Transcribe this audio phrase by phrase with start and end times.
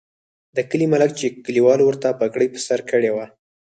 [0.55, 3.25] د کلي ملک چې کلیوالو ورته پګړۍ په سر کړې وه.